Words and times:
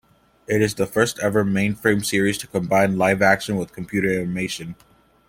It 0.47 0.63
is 0.63 0.73
the 0.73 0.87
first 0.87 1.19
ever 1.19 1.45
Mainframe 1.45 2.03
series 2.03 2.39
to 2.39 2.47
combine 2.47 2.97
live 2.97 3.21
action 3.21 3.55
with 3.55 3.71
computer 3.71 4.11
animation. 4.19 4.73